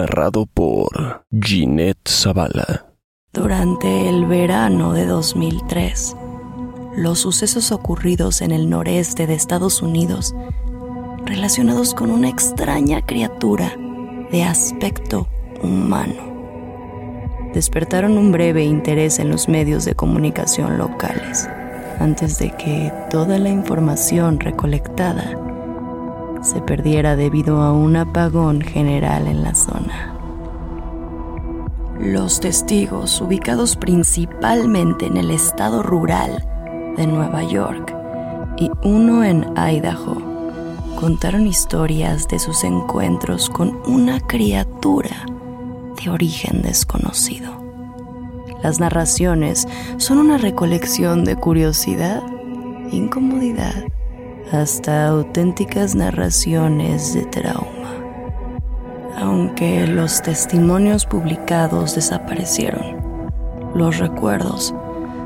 [0.00, 2.86] Narrado por Ginette Zavala.
[3.34, 6.16] Durante el verano de 2003,
[6.96, 10.34] los sucesos ocurridos en el noreste de Estados Unidos,
[11.26, 13.76] relacionados con una extraña criatura
[14.32, 15.28] de aspecto
[15.62, 21.46] humano, despertaron un breve interés en los medios de comunicación locales,
[21.98, 25.49] antes de que toda la información recolectada
[26.42, 30.14] se perdiera debido a un apagón general en la zona.
[31.98, 36.46] Los testigos, ubicados principalmente en el estado rural
[36.96, 37.94] de Nueva York
[38.56, 40.16] y uno en Idaho,
[40.98, 45.26] contaron historias de sus encuentros con una criatura
[46.02, 47.60] de origen desconocido.
[48.62, 52.22] Las narraciones son una recolección de curiosidad,
[52.90, 53.84] incomodidad,
[54.52, 57.94] hasta auténticas narraciones de trauma.
[59.16, 62.96] Aunque los testimonios publicados desaparecieron,
[63.74, 64.74] los recuerdos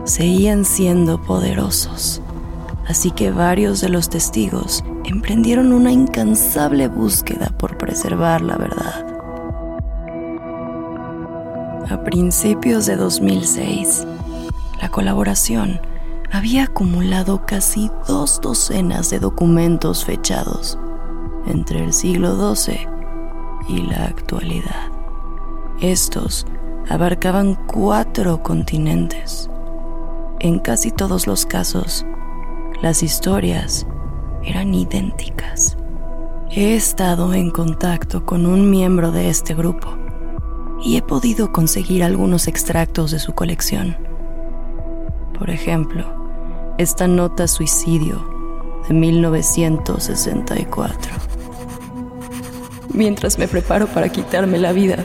[0.05, 2.21] seguían siendo poderosos.
[2.87, 9.07] Así que varios de los testigos emprendieron una incansable búsqueda por preservar la verdad.
[11.89, 14.07] A principios de 2006,
[14.83, 15.81] la colaboración
[16.35, 20.77] había acumulado casi dos docenas de documentos fechados
[21.47, 22.89] entre el siglo XII
[23.69, 24.91] y la actualidad.
[25.81, 26.45] Estos
[26.91, 29.49] abarcaban cuatro continentes.
[30.41, 32.05] En casi todos los casos,
[32.83, 33.87] las historias
[34.43, 35.77] eran idénticas.
[36.51, 39.97] He estado en contacto con un miembro de este grupo
[40.83, 43.97] y he podido conseguir algunos extractos de su colección.
[45.39, 46.24] Por ejemplo,
[46.79, 51.13] esta nota suicidio de 1964.
[52.93, 55.05] Mientras me preparo para quitarme la vida,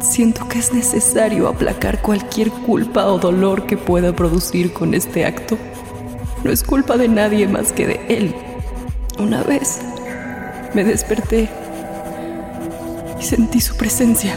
[0.00, 5.56] siento que es necesario aplacar cualquier culpa o dolor que pueda producir con este acto.
[6.42, 8.34] No es culpa de nadie más que de él.
[9.18, 9.80] Una vez
[10.74, 11.48] me desperté
[13.20, 14.34] y sentí su presencia.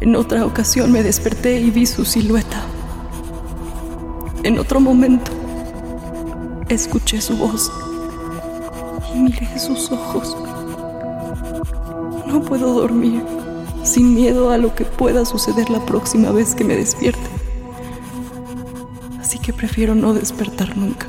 [0.00, 2.62] En otra ocasión me desperté y vi su silueta.
[4.46, 5.32] En otro momento
[6.68, 7.68] escuché su voz
[9.12, 10.36] y miré sus ojos.
[12.28, 13.24] No puedo dormir
[13.82, 17.26] sin miedo a lo que pueda suceder la próxima vez que me despierte.
[19.18, 21.08] Así que prefiero no despertar nunca.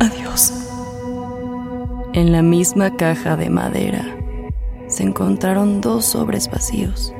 [0.00, 0.52] Adiós.
[2.14, 4.04] En la misma caja de madera
[4.88, 7.14] se encontraron dos sobres vacíos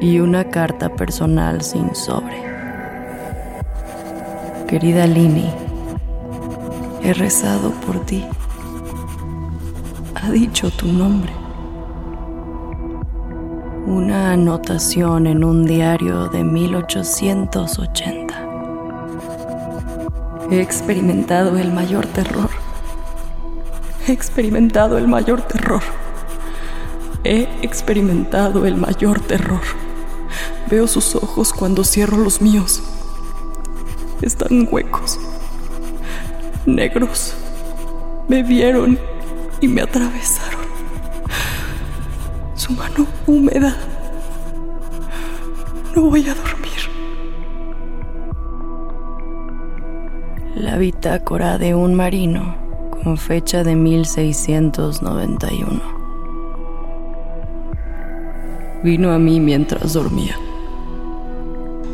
[0.00, 2.53] y una carta personal sin sobre.
[4.68, 5.50] Querida Lini,
[7.02, 8.24] he rezado por ti.
[10.14, 11.30] Ha dicho tu nombre.
[13.86, 18.34] Una anotación en un diario de 1880.
[20.50, 22.48] He experimentado el mayor terror.
[24.08, 25.82] He experimentado el mayor terror.
[27.22, 29.60] He experimentado el mayor terror.
[30.70, 32.93] Veo sus ojos cuando cierro los míos.
[34.22, 35.18] Están huecos,
[36.66, 37.34] negros.
[38.28, 38.98] Me vieron
[39.60, 40.64] y me atravesaron.
[42.54, 43.76] Su mano húmeda.
[45.94, 46.72] No voy a dormir.
[50.54, 52.56] La bitácora de un marino
[53.02, 55.94] con fecha de 1691.
[58.82, 60.38] Vino a mí mientras dormía.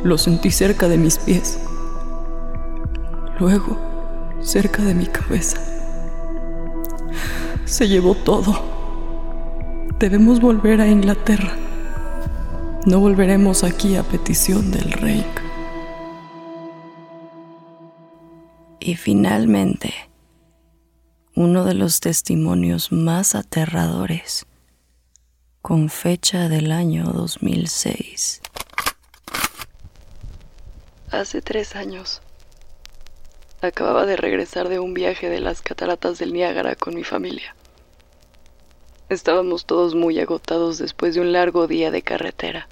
[0.02, 1.69] Lo sentí cerca de mis pies.
[3.41, 3.79] Luego
[4.43, 5.57] cerca de mi cabeza.
[7.65, 8.53] Se llevó todo.
[9.99, 11.57] Debemos volver a Inglaterra.
[12.85, 15.27] No volveremos aquí a petición del rey.
[18.79, 19.95] Y finalmente,
[21.35, 24.47] uno de los testimonios más aterradores,
[25.63, 28.43] con fecha del año 2006.
[31.11, 32.23] Hace tres años,
[33.69, 37.55] acababa de regresar de un viaje de las cataratas del Niágara con mi familia.
[39.09, 42.69] Estábamos todos muy agotados después de un largo día de carretera,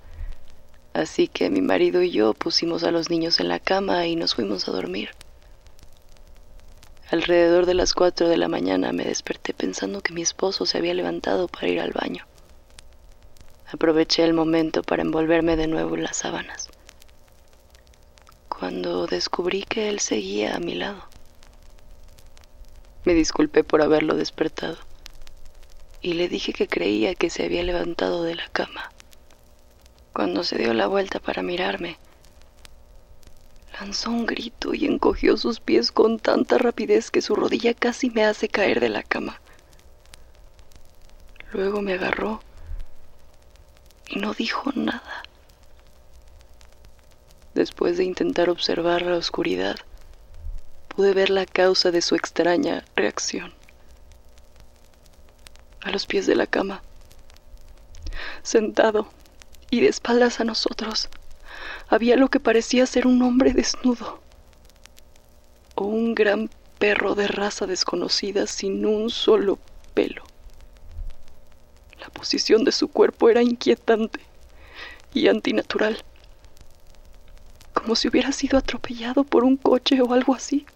[0.94, 4.34] así que mi marido y yo pusimos a los niños en la cama y nos
[4.34, 5.10] fuimos a dormir.
[7.10, 10.94] Alrededor de las cuatro de la mañana me desperté pensando que mi esposo se había
[10.94, 12.26] levantado para ir al baño.
[13.72, 16.68] Aproveché el momento para envolverme de nuevo en las sábanas,
[18.58, 21.04] cuando descubrí que él seguía a mi lado.
[23.04, 24.76] Me disculpé por haberlo despertado
[26.02, 28.90] y le dije que creía que se había levantado de la cama.
[30.12, 31.98] Cuando se dio la vuelta para mirarme,
[33.80, 38.24] lanzó un grito y encogió sus pies con tanta rapidez que su rodilla casi me
[38.24, 39.40] hace caer de la cama.
[41.52, 42.40] Luego me agarró
[44.08, 45.22] y no dijo nada.
[47.58, 49.74] Después de intentar observar la oscuridad,
[50.86, 53.52] pude ver la causa de su extraña reacción.
[55.80, 56.84] A los pies de la cama,
[58.44, 59.08] sentado
[59.70, 61.08] y de espaldas a nosotros,
[61.88, 64.20] había lo que parecía ser un hombre desnudo
[65.74, 69.58] o un gran perro de raza desconocida sin un solo
[69.94, 70.22] pelo.
[71.98, 74.20] La posición de su cuerpo era inquietante
[75.12, 76.04] y antinatural,
[77.78, 80.66] como si hubiera sido atropellado por un coche o algo así.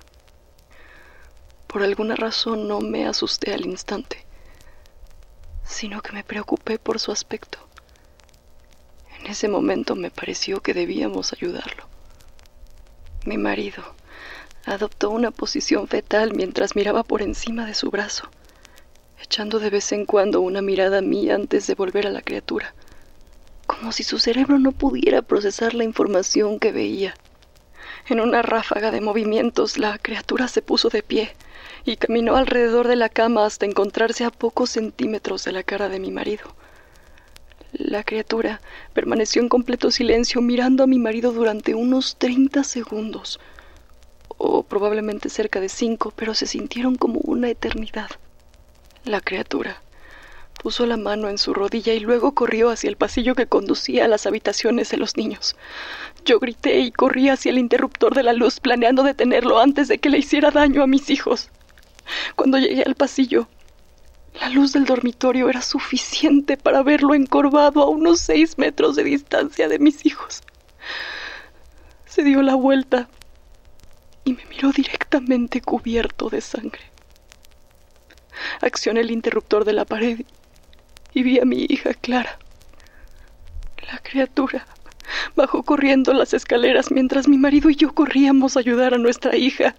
[1.67, 4.25] Por alguna razón no me asusté al instante,
[5.65, 7.59] sino que me preocupé por su aspecto.
[9.19, 11.89] En ese momento me pareció que debíamos ayudarlo.
[13.25, 13.83] Mi marido
[14.65, 18.31] adoptó una posición fetal mientras miraba por encima de su brazo,
[19.21, 22.75] echando de vez en cuando una mirada a mí antes de volver a la criatura,
[23.73, 27.15] como si su cerebro no pudiera procesar la información que veía.
[28.07, 31.35] En una ráfaga de movimientos, la criatura se puso de pie
[31.87, 36.01] y caminó alrededor de la cama hasta encontrarse a pocos centímetros de la cara de
[36.01, 36.55] mi marido.
[37.73, 38.61] La criatura
[38.93, 43.41] permaneció en completo silencio mirando a mi marido durante unos 30 segundos,
[44.37, 48.11] o probablemente cerca de cinco, pero se sintieron como una eternidad.
[49.05, 49.83] La criatura
[50.63, 54.09] puso la mano en su rodilla y luego corrió hacia el pasillo que conducía a
[54.09, 55.57] las habitaciones de los niños.
[56.25, 60.09] Yo grité y corrí hacia el interruptor de la luz, planeando detenerlo antes de que
[60.09, 61.51] le hiciera daño a mis hijos.
[62.37, 63.49] Cuando llegué al pasillo,
[64.41, 69.67] la luz del dormitorio era suficiente para verlo encorvado a unos seis metros de distancia
[69.67, 70.43] de mis hijos.
[72.07, 73.09] Se dio la vuelta
[74.25, 76.83] y me miró directamente cubierto de sangre.
[78.61, 80.21] Accioné el interruptor de la pared
[81.15, 82.39] y vi a mi hija Clara.
[83.91, 84.67] La criatura
[85.37, 89.75] bajó corriendo las escaleras mientras mi marido y yo corríamos a ayudar a nuestra hija.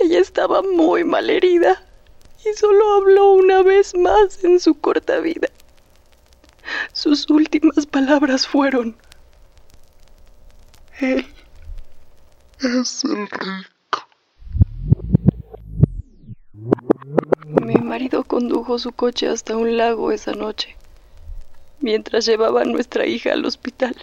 [0.00, 1.82] Ella estaba muy mal herida
[2.44, 5.48] y solo habló una vez más en su corta vida.
[6.92, 8.96] Sus últimas palabras fueron,
[11.00, 11.26] Él
[12.60, 13.75] es el rico.
[17.96, 20.76] Marido condujo su coche hasta un lago esa noche,
[21.80, 23.96] mientras llevaba a nuestra hija al hospital.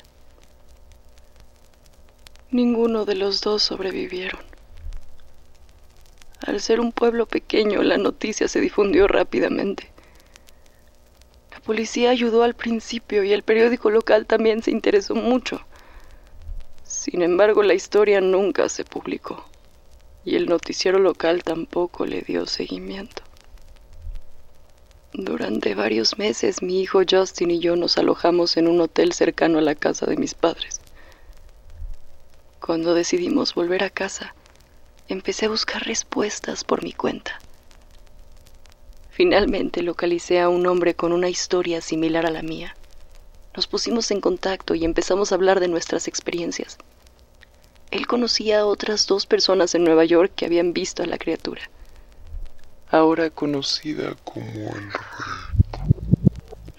[2.49, 4.41] Ninguno de los dos sobrevivieron.
[6.43, 9.91] Al ser un pueblo pequeño, la noticia se difundió rápidamente.
[11.51, 15.61] La policía ayudó al principio y el periódico local también se interesó mucho.
[16.83, 19.45] Sin embargo, la historia nunca se publicó
[20.25, 23.22] y el noticiero local tampoco le dio seguimiento.
[25.15, 29.61] Durante varios meses mi hijo Justin y yo nos alojamos en un hotel cercano a
[29.61, 30.81] la casa de mis padres.
[32.59, 34.33] Cuando decidimos volver a casa,
[35.07, 37.39] empecé a buscar respuestas por mi cuenta.
[39.11, 42.75] Finalmente localicé a un hombre con una historia similar a la mía.
[43.55, 46.79] Nos pusimos en contacto y empezamos a hablar de nuestras experiencias.
[47.91, 51.69] Él conocía a otras dos personas en Nueva York que habían visto a la criatura.
[52.93, 55.81] Ahora conocida como el rey.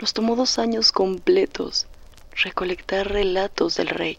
[0.00, 1.88] Nos tomó dos años completos
[2.44, 4.16] recolectar relatos del rey.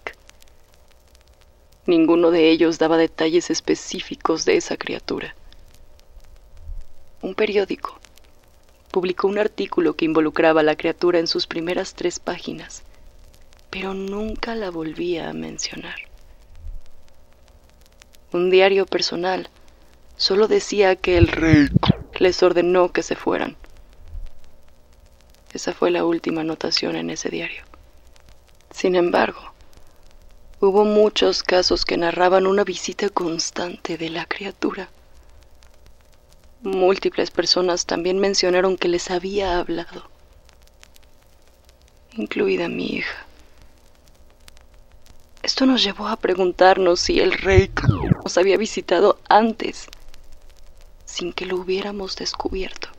[1.86, 5.36] Ninguno de ellos daba detalles específicos de esa criatura.
[7.22, 7.98] Un periódico
[8.92, 12.84] publicó un artículo que involucraba a la criatura en sus primeras tres páginas,
[13.70, 15.96] pero nunca la volvía a mencionar.
[18.34, 19.50] Un diario personal
[20.18, 21.70] solo decía que el rey
[22.20, 23.58] les ordenó que se fueran.
[25.54, 27.64] Esa fue la última anotación en ese diario.
[28.72, 29.54] Sin embargo,
[30.60, 34.90] hubo muchos casos que narraban una visita constante de la criatura.
[36.62, 40.10] Múltiples personas también mencionaron que les había hablado,
[42.18, 43.26] incluida mi hija.
[45.44, 47.72] Esto nos llevó a preguntarnos si el rey
[48.24, 49.88] nos había visitado antes,
[51.16, 52.90] sin que lo hubiéramos descubierto.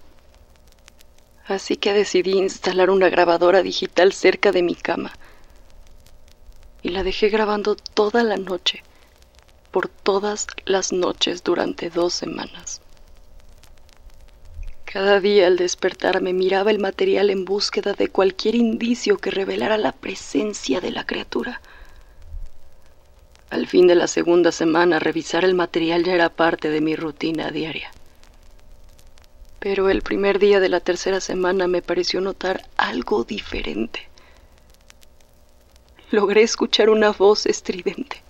[1.47, 5.13] Así que decidí instalar una grabadora digital cerca de mi cama
[6.83, 8.83] y la dejé grabando toda la noche,
[9.71, 12.81] por todas las noches durante dos semanas.
[14.87, 19.93] Cada día al despertarme miraba el material en búsqueda de cualquier indicio que revelara la
[19.93, 21.61] presencia de la criatura.
[23.51, 27.51] Al fin de la segunda semana, revisar el material ya era parte de mi rutina
[27.51, 27.91] diaria.
[29.69, 34.07] Pero el primer día de la tercera semana me pareció notar algo diferente.
[36.13, 38.23] Logré escuchar una voz estridente.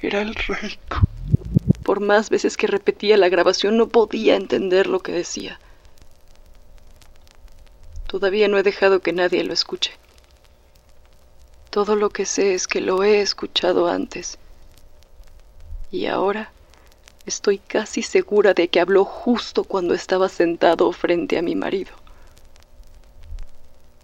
[0.00, 0.78] Era el rey.
[1.82, 5.58] Por más veces que repetía la grabación no podía entender lo que decía.
[8.06, 9.90] Todavía no he dejado que nadie lo escuche.
[11.70, 14.38] Todo lo que sé es que lo he escuchado antes.
[15.90, 16.52] Y ahora
[17.26, 21.92] estoy casi segura de que habló justo cuando estaba sentado frente a mi marido.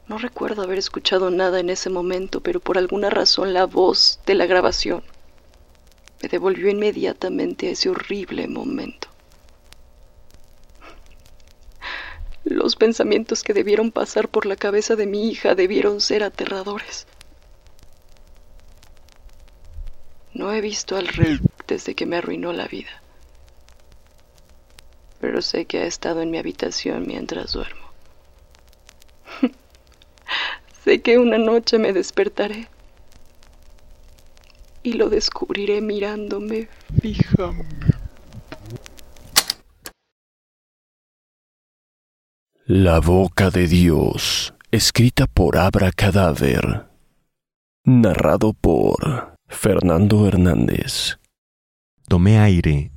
[0.07, 4.35] No recuerdo haber escuchado nada en ese momento, pero por alguna razón la voz de
[4.35, 5.03] la grabación
[6.23, 9.09] me devolvió inmediatamente a ese horrible momento.
[12.45, 17.07] Los pensamientos que debieron pasar por la cabeza de mi hija debieron ser aterradores.
[20.33, 23.03] No he visto al rey desde que me arruinó la vida.
[25.21, 27.89] Pero sé que ha estado en mi habitación mientras duermo.
[30.85, 32.69] sé que una noche me despertaré
[34.83, 36.69] y lo descubriré mirándome
[37.01, 37.87] fijamente.
[42.65, 46.87] La boca de Dios, escrita por Abra Cadáver,
[47.85, 51.19] narrado por Fernando Hernández.
[52.09, 52.91] Tomé aire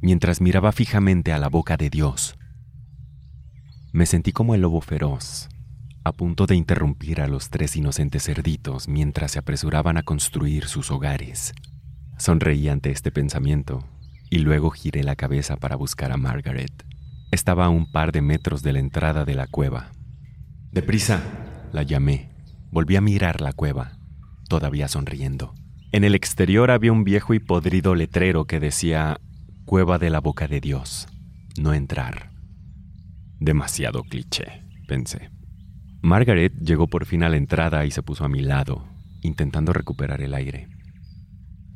[0.00, 2.36] mientras miraba fijamente a la boca de Dios.
[3.92, 5.48] Me sentí como el lobo feroz,
[6.04, 10.90] a punto de interrumpir a los tres inocentes cerditos mientras se apresuraban a construir sus
[10.90, 11.52] hogares.
[12.16, 13.84] Sonreí ante este pensamiento
[14.30, 16.72] y luego giré la cabeza para buscar a Margaret.
[17.30, 19.90] Estaba a un par de metros de la entrada de la cueva.
[20.72, 21.22] Deprisa,
[21.72, 22.30] la llamé.
[22.70, 23.98] Volví a mirar la cueva,
[24.48, 25.54] todavía sonriendo.
[25.92, 29.20] En el exterior había un viejo y podrido letrero que decía
[29.70, 31.06] Cueva de la Boca de Dios,
[31.56, 32.32] no entrar.
[33.38, 35.30] Demasiado cliché, pensé.
[36.02, 38.84] Margaret llegó por fin a la entrada y se puso a mi lado,
[39.22, 40.66] intentando recuperar el aire.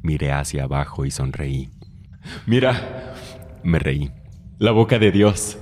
[0.02, 1.70] Miré hacia abajo y sonreí.
[2.46, 3.14] Mira,
[3.62, 4.10] me reí.
[4.58, 5.56] La boca de Dios.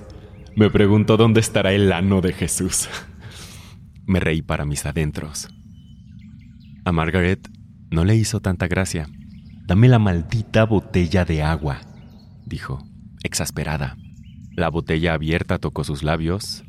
[0.56, 2.88] Me preguntó dónde estará el ano de Jesús.
[4.06, 5.50] Me reí para mis adentros.
[6.86, 7.46] A Margaret
[7.90, 9.06] no le hizo tanta gracia.
[9.66, 11.91] Dame la maldita botella de agua,
[12.46, 12.84] dijo,
[13.22, 13.96] exasperada.
[14.54, 16.64] La botella abierta tocó sus labios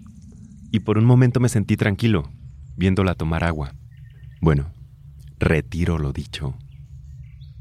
[0.72, 2.32] y por un momento me sentí tranquilo,
[2.78, 3.74] viéndola tomar agua.
[4.42, 4.72] Bueno,
[5.40, 6.56] retiro lo dicho.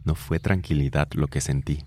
[0.04, 1.84] No fue tranquilidad lo que sentí.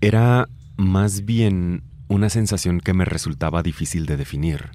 [0.00, 4.70] Era más bien una sensación que me resultaba difícil de definir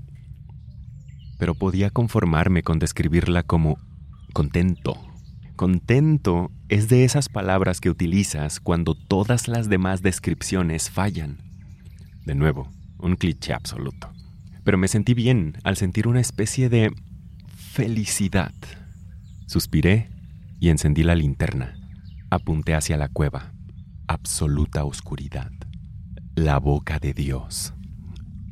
[1.37, 3.77] pero podía conformarme con describirla como
[4.33, 4.97] contento.
[5.57, 11.39] Contento es de esas palabras que utilizas cuando todas las demás descripciones fallan.
[12.27, 14.07] De nuevo, un cliché absoluto.
[14.63, 16.93] Pero me sentí bien al sentir una especie de
[17.55, 18.53] felicidad.
[19.47, 20.11] Suspiré
[20.59, 21.73] y encendí la linterna.
[22.29, 23.51] Apunté hacia la cueva.
[24.05, 25.51] Absoluta oscuridad.
[26.35, 27.73] La boca de Dios.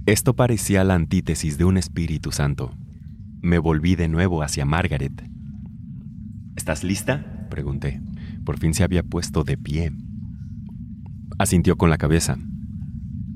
[0.08, 2.76] Esto parecía la antítesis de un Espíritu Santo.
[3.44, 5.35] Me volví de nuevo hacia Margaret.
[6.56, 7.48] ¿Estás lista?
[7.50, 8.02] pregunté.
[8.44, 9.92] Por fin se había puesto de pie.
[11.38, 12.38] Asintió con la cabeza.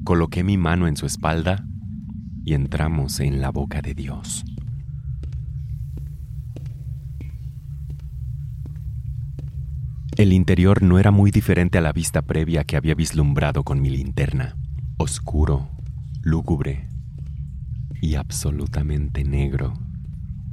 [0.03, 1.65] Coloqué mi mano en su espalda
[2.45, 4.45] y entramos en la boca de Dios.
[10.15, 13.89] El interior no era muy diferente a la vista previa que había vislumbrado con mi
[13.89, 14.57] linterna.
[14.97, 15.69] Oscuro,
[16.21, 16.89] lúgubre
[18.01, 19.73] y absolutamente negro.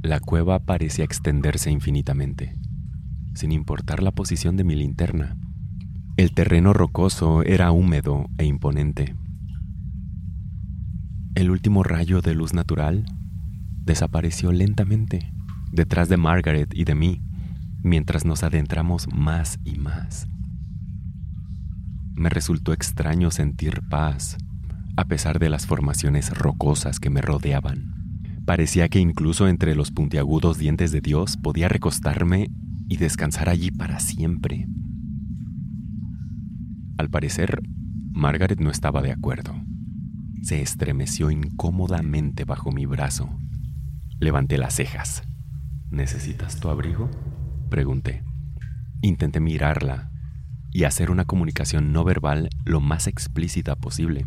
[0.03, 2.53] La cueva parecía extenderse infinitamente,
[3.33, 5.37] sin importar la posición de mi linterna.
[6.17, 9.15] El terreno rocoso era húmedo e imponente.
[11.35, 13.05] El último rayo de luz natural
[13.83, 15.33] desapareció lentamente
[15.71, 17.21] detrás de Margaret y de mí
[17.83, 20.27] mientras nos adentramos más y más.
[22.15, 24.37] Me resultó extraño sentir paz
[24.95, 27.96] a pesar de las formaciones rocosas que me rodeaban.
[28.47, 32.49] Parecía que incluso entre los puntiagudos dientes de Dios podía recostarme
[32.87, 34.69] y descansar allí para siempre.
[36.97, 37.61] Al parecer,
[38.13, 39.53] Margaret no estaba de acuerdo.
[40.43, 43.29] Se estremeció incómodamente bajo mi brazo.
[44.17, 45.23] Levanté las cejas.
[45.91, 47.11] ¿Necesitas tu abrigo?
[47.69, 48.23] Pregunté.
[49.01, 50.09] Intenté mirarla
[50.71, 54.25] y hacer una comunicación no verbal lo más explícita posible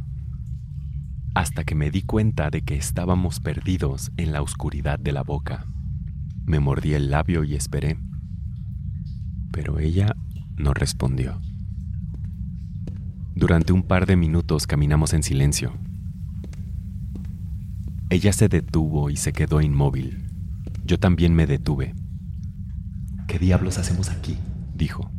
[1.41, 5.65] hasta que me di cuenta de que estábamos perdidos en la oscuridad de la boca.
[6.45, 7.99] Me mordí el labio y esperé,
[9.51, 10.15] pero ella
[10.57, 11.41] no respondió.
[13.35, 15.73] Durante un par de minutos caminamos en silencio.
[18.11, 20.27] Ella se detuvo y se quedó inmóvil.
[20.85, 21.95] Yo también me detuve.
[23.29, 24.37] ¿Qué diablos hacemos aquí?
[24.75, 25.11] dijo.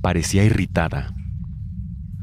[0.00, 1.14] Parecía irritada.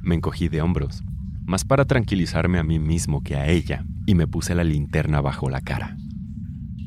[0.02, 1.02] Me encogí de hombros
[1.48, 5.50] más para tranquilizarme a mí mismo que a ella, y me puse la linterna bajo
[5.50, 5.98] la cara.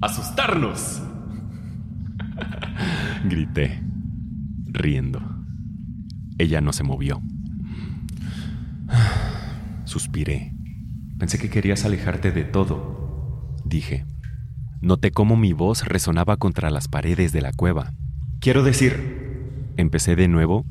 [0.03, 1.03] ¡Asustarnos!
[3.25, 3.83] Grité,
[4.67, 5.21] riendo.
[6.39, 7.23] Ella no se movió.
[9.85, 10.55] Suspiré.
[11.19, 14.07] Pensé que querías alejarte de todo, dije.
[14.83, 17.93] Noté cómo mi voz resonaba contra las paredes de la cueva.
[18.41, 20.65] Quiero decir, empecé de nuevo,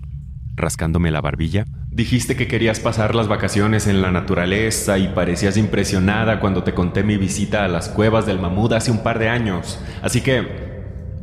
[0.60, 1.66] rascándome la barbilla,
[2.00, 7.04] Dijiste que querías pasar las vacaciones en la naturaleza y parecías impresionada cuando te conté
[7.04, 9.84] mi visita a las cuevas del mamut hace un par de años.
[10.04, 10.80] Así que...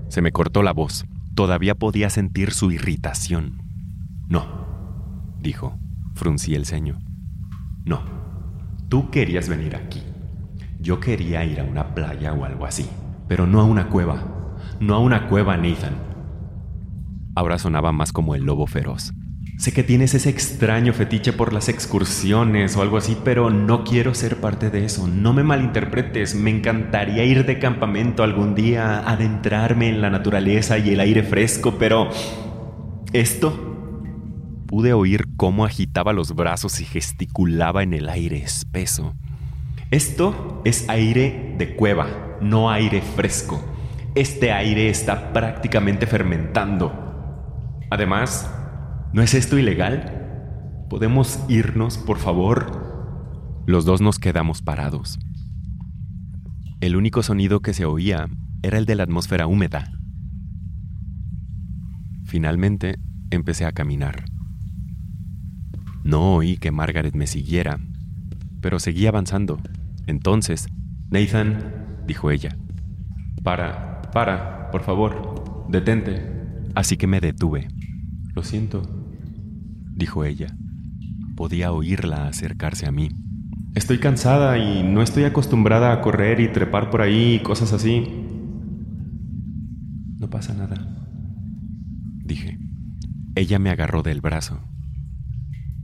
[0.08, 1.06] Se me cortó la voz.
[1.34, 3.62] Todavía podía sentir su irritación.
[4.28, 5.78] No, dijo.
[6.14, 6.98] Fruncí el ceño.
[7.84, 8.02] No,
[8.88, 10.02] tú querías venir aquí.
[10.80, 12.86] Yo quería ir a una playa o algo así,
[13.28, 14.56] pero no a una cueva.
[14.80, 15.94] No a una cueva, Nathan.
[17.34, 19.12] Ahora sonaba más como el lobo feroz.
[19.56, 24.14] Sé que tienes ese extraño fetiche por las excursiones o algo así, pero no quiero
[24.14, 25.08] ser parte de eso.
[25.08, 26.34] No me malinterpretes.
[26.34, 31.76] Me encantaría ir de campamento algún día, adentrarme en la naturaleza y el aire fresco,
[31.78, 32.10] pero...
[33.12, 33.72] Esto...
[34.66, 39.14] Pude oír cómo agitaba los brazos y gesticulaba en el aire espeso.
[39.90, 43.64] Esto es aire de cueva, no aire fresco.
[44.16, 46.92] Este aire está prácticamente fermentando.
[47.90, 48.50] Además,
[49.16, 50.84] ¿No es esto ilegal?
[50.90, 53.64] ¿Podemos irnos, por favor?
[53.66, 55.18] Los dos nos quedamos parados.
[56.82, 58.28] El único sonido que se oía
[58.62, 59.90] era el de la atmósfera húmeda.
[62.26, 62.98] Finalmente
[63.30, 64.26] empecé a caminar.
[66.04, 67.80] No oí que Margaret me siguiera,
[68.60, 69.58] pero seguí avanzando.
[70.06, 70.68] Entonces,
[71.10, 72.58] Nathan, dijo ella,
[73.42, 76.66] para, para, por favor, detente.
[76.74, 77.68] Así que me detuve.
[78.34, 79.05] Lo siento,
[79.96, 80.54] dijo ella.
[81.34, 83.08] Podía oírla acercarse a mí.
[83.74, 88.06] Estoy cansada y no estoy acostumbrada a correr y trepar por ahí y cosas así.
[90.18, 90.76] No pasa nada,
[92.24, 92.58] dije.
[93.34, 94.60] Ella me agarró del brazo.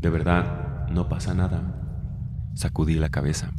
[0.00, 2.48] De verdad, no pasa nada.
[2.54, 3.52] Sacudí la cabeza.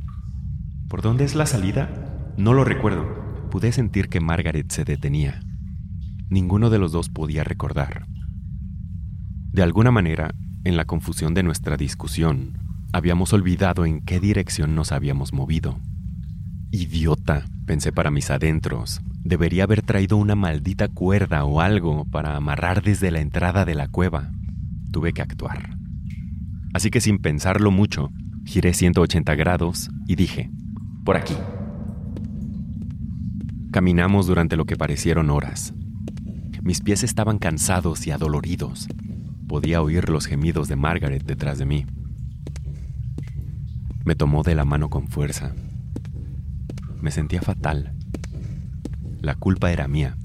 [0.88, 2.34] ¿Por dónde es la salida?
[2.38, 3.50] No lo recuerdo.
[3.52, 5.42] Pude sentir que Margaret se detenía.
[6.30, 8.08] Ninguno de los dos podía recordar.
[9.52, 12.58] De alguna manera, en la confusión de nuestra discusión,
[12.94, 15.80] habíamos olvidado en qué dirección nos habíamos movido.
[16.72, 19.02] Idiota, pensé para mis adentros.
[19.24, 23.88] Debería haber traído una maldita cuerda o algo para amarrar desde la entrada de la
[23.88, 24.32] cueva.
[24.92, 25.78] Tuve que actuar.
[26.74, 28.10] Así que sin pensarlo mucho,
[28.46, 30.50] giré 180 grados y dije,
[31.04, 31.36] por aquí.
[33.72, 35.74] Caminamos durante lo que parecieron horas.
[36.62, 38.88] Mis pies estaban cansados y adoloridos,
[39.54, 41.86] Podía oír los gemidos de Margaret detrás de mí.
[44.04, 45.54] Me tomó de la mano con fuerza.
[47.00, 47.94] Me sentía fatal.
[49.22, 50.18] La culpa era mía.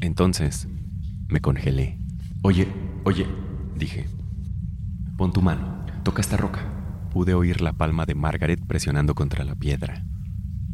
[0.00, 0.68] Entonces,
[1.26, 1.98] me congelé.
[2.42, 2.68] Oye,
[3.02, 3.26] oye,
[3.76, 4.06] dije.
[5.16, 6.60] Pon tu mano, toca esta roca.
[7.10, 10.06] Pude oír la palma de Margaret presionando contra la piedra.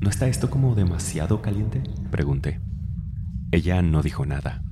[0.02, 1.82] ¿No está esto como demasiado caliente?
[2.10, 2.60] Pregunté.
[3.52, 4.67] Ella no dijo nada.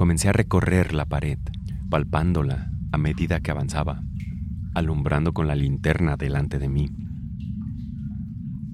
[0.00, 1.38] Comencé a recorrer la pared,
[1.90, 4.02] palpándola a medida que avanzaba,
[4.74, 6.88] alumbrando con la linterna delante de mí.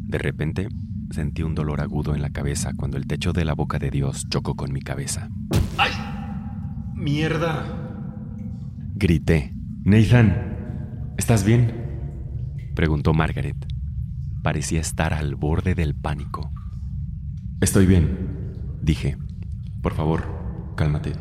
[0.06, 0.68] De repente,
[1.10, 4.28] sentí un dolor agudo en la cabeza cuando el techo de la boca de Dios
[4.28, 5.28] chocó con mi cabeza.
[5.78, 5.90] ¡Ay!
[6.94, 7.64] ¡Mierda!
[8.94, 9.52] Grité.
[9.82, 12.52] Nathan, ¿estás bien?
[12.76, 13.56] Preguntó Margaret.
[14.44, 16.52] Parecía estar al borde del pánico.
[17.60, 19.18] Estoy bien, dije.
[19.82, 20.35] Por favor,
[20.76, 21.12] cálmate.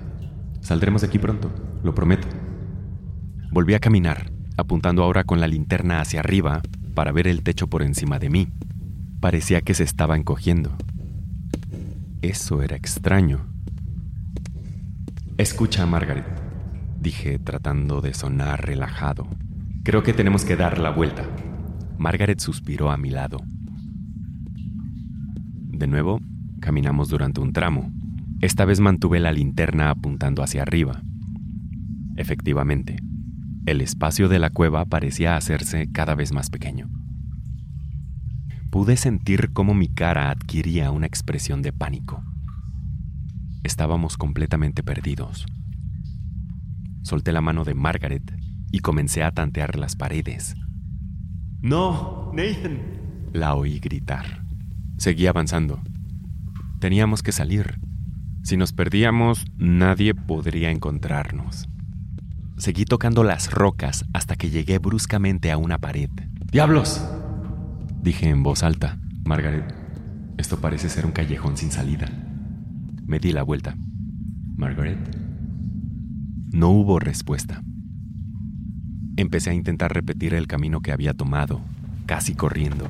[0.62, 1.52] Saldremos de aquí pronto,
[1.84, 2.28] lo prometo.
[3.52, 6.62] Volví a caminar, apuntando ahora con la linterna hacia arriba
[6.94, 8.48] para ver el techo por encima de mí.
[9.20, 10.76] Parecía que se estaba encogiendo.
[12.22, 13.46] Eso era extraño.
[15.38, 16.26] Escucha, Margaret,
[17.00, 19.28] dije tratando de sonar relajado.
[19.84, 21.24] Creo que tenemos que dar la vuelta.
[21.98, 23.40] Margaret suspiró a mi lado.
[25.70, 26.20] De nuevo,
[26.60, 27.92] caminamos durante un tramo.
[28.42, 31.02] Esta vez mantuve la linterna apuntando hacia arriba.
[32.16, 32.98] Efectivamente,
[33.66, 36.90] el espacio de la cueva parecía hacerse cada vez más pequeño.
[38.70, 42.24] Pude sentir cómo mi cara adquiría una expresión de pánico.
[43.64, 45.46] Estábamos completamente perdidos.
[47.02, 48.36] Solté la mano de Margaret
[48.72, 50.56] y comencé a tantear las paredes.
[51.62, 52.80] No, Nathan.
[53.34, 54.44] La oí gritar.
[54.98, 55.82] Seguí avanzando.
[56.80, 57.80] Teníamos que salir.
[58.46, 61.68] Si nos perdíamos, nadie podría encontrarnos.
[62.58, 66.12] Seguí tocando las rocas hasta que llegué bruscamente a una pared.
[66.52, 67.04] ¡Diablos!
[68.04, 69.00] Dije en voz alta.
[69.26, 69.74] Margaret,
[70.38, 72.08] esto parece ser un callejón sin salida.
[73.08, 73.76] Me di la vuelta.
[74.56, 75.00] Margaret.
[76.52, 77.64] No hubo respuesta.
[79.18, 81.62] Empecé a intentar repetir el camino que había tomado,
[82.06, 82.90] casi corriendo.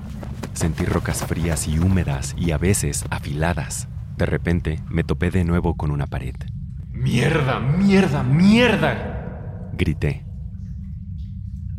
[0.51, 3.87] Sentí rocas frías y húmedas y a veces afiladas.
[4.17, 6.35] De repente me topé de nuevo con una pared.
[6.91, 9.71] ¡Mierda, mierda, mierda!
[9.73, 10.25] Grité.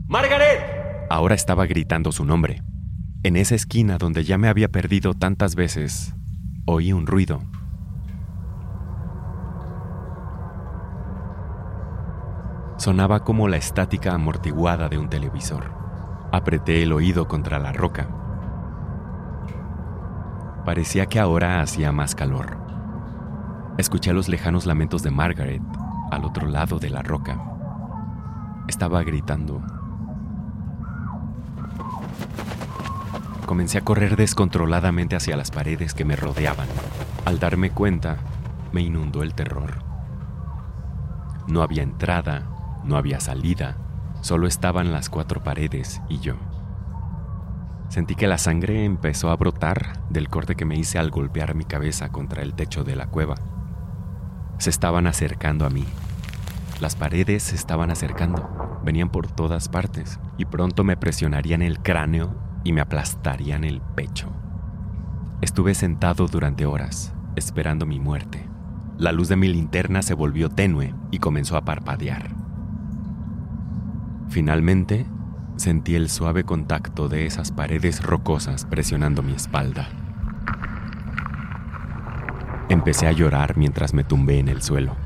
[0.07, 0.61] ¡Margaret!
[1.09, 2.63] Ahora estaba gritando su nombre.
[3.23, 6.15] En esa esquina donde ya me había perdido tantas veces,
[6.67, 7.43] oí un ruido.
[12.77, 15.73] Sonaba como la estática amortiguada de un televisor.
[16.31, 18.26] Apreté el oído contra la roca.
[20.67, 22.59] Parecía que ahora hacía más calor.
[23.79, 25.63] Escuché los lejanos lamentos de Margaret
[26.11, 27.41] al otro lado de la roca.
[28.67, 29.63] Estaba gritando.
[33.47, 36.67] Comencé a correr descontroladamente hacia las paredes que me rodeaban.
[37.25, 38.17] Al darme cuenta,
[38.73, 39.85] me inundó el terror.
[41.47, 42.43] No había entrada,
[42.83, 43.77] no había salida,
[44.21, 46.35] solo estaban las cuatro paredes y yo.
[47.89, 51.65] Sentí que la sangre empezó a brotar del corte que me hice al golpear mi
[51.65, 53.37] cabeza contra el techo de la cueva.
[54.59, 55.85] Se estaban acercando a mí.
[56.81, 62.35] Las paredes se estaban acercando, venían por todas partes y pronto me presionarían el cráneo
[62.65, 64.29] y me aplastarían el pecho.
[65.41, 68.49] Estuve sentado durante horas, esperando mi muerte.
[68.99, 72.31] La luz de mi linterna se volvió tenue y comenzó a parpadear.
[74.29, 75.07] Finalmente,
[75.57, 79.89] sentí el suave contacto de esas paredes rocosas presionando mi espalda.
[82.69, 84.97] Empecé a llorar mientras me tumbé en el suelo.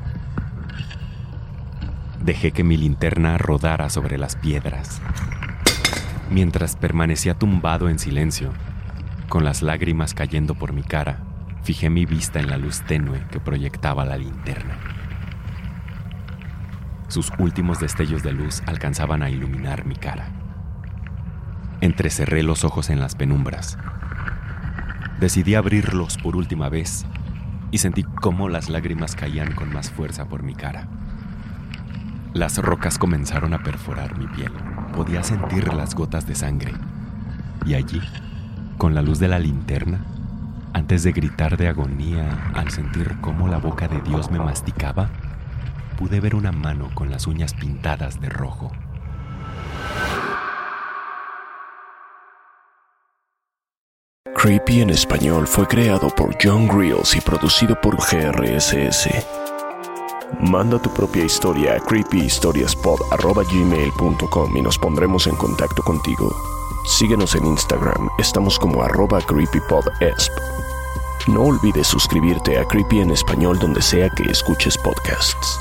[2.22, 5.00] Dejé que mi linterna rodara sobre las piedras.
[6.30, 8.52] Mientras permanecía tumbado en silencio,
[9.28, 11.20] con las lágrimas cayendo por mi cara,
[11.62, 14.76] fijé mi vista en la luz tenue que proyectaba la linterna.
[17.08, 20.39] Sus últimos destellos de luz alcanzaban a iluminar mi cara.
[21.82, 23.78] Entrecerré los ojos en las penumbras.
[25.18, 27.06] Decidí abrirlos por última vez
[27.70, 30.88] y sentí cómo las lágrimas caían con más fuerza por mi cara.
[32.34, 34.52] Las rocas comenzaron a perforar mi piel.
[34.94, 36.74] Podía sentir las gotas de sangre.
[37.64, 38.02] Y allí,
[38.76, 40.04] con la luz de la linterna,
[40.74, 45.08] antes de gritar de agonía al sentir cómo la boca de Dios me masticaba,
[45.96, 48.70] pude ver una mano con las uñas pintadas de rojo.
[54.40, 59.10] Creepy en español fue creado por John Grills y producido por GRSS.
[60.40, 66.34] Manda tu propia historia a creepyhistoriaspod.gmail.com y nos pondremos en contacto contigo.
[66.86, 70.32] Síguenos en Instagram, estamos como arroba creepypodesp.
[71.26, 75.60] No olvides suscribirte a Creepy en español donde sea que escuches podcasts.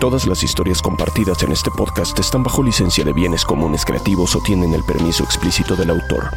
[0.00, 4.40] Todas las historias compartidas en este podcast están bajo licencia de bienes comunes creativos o
[4.40, 6.28] tienen el permiso explícito del autor.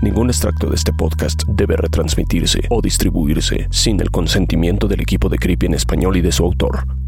[0.00, 5.38] Ningún extracto de este podcast debe retransmitirse o distribuirse sin el consentimiento del equipo de
[5.38, 6.99] Creepy en español y de su autor.